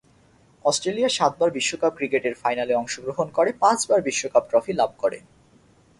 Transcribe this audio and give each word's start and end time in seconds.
Australia 0.65 1.09
সাতবার 1.09 1.49
বিশ্বকাপ 1.51 1.93
ক্রিকেটের 1.97 2.35
ফাইনালে 2.35 2.73
অংশগ্রহণ 2.75 3.27
করে 3.37 3.49
পাঁচবার 3.63 3.99
বিশ্বকাপ 4.01 4.43
ট্রফি 4.49 4.73
লাভ 4.73 4.91
করে। 4.97 5.17